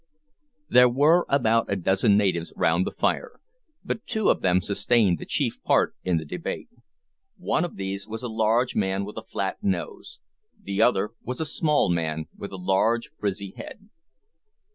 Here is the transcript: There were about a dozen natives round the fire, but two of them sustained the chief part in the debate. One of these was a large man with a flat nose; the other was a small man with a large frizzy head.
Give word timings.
There 0.67 0.89
were 0.89 1.27
about 1.29 1.71
a 1.71 1.75
dozen 1.75 2.17
natives 2.17 2.51
round 2.55 2.87
the 2.87 2.91
fire, 2.91 3.39
but 3.85 4.03
two 4.07 4.29
of 4.31 4.41
them 4.41 4.59
sustained 4.59 5.19
the 5.19 5.27
chief 5.27 5.61
part 5.61 5.93
in 6.03 6.17
the 6.17 6.25
debate. 6.25 6.69
One 7.37 7.63
of 7.63 7.75
these 7.75 8.07
was 8.07 8.23
a 8.23 8.27
large 8.27 8.75
man 8.75 9.05
with 9.05 9.17
a 9.17 9.23
flat 9.23 9.57
nose; 9.61 10.19
the 10.59 10.81
other 10.81 11.11
was 11.21 11.39
a 11.39 11.45
small 11.45 11.87
man 11.87 12.25
with 12.35 12.51
a 12.51 12.57
large 12.57 13.11
frizzy 13.19 13.53
head. 13.55 13.89